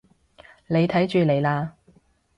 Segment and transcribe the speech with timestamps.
[0.65, 1.75] 你睇住嚟啦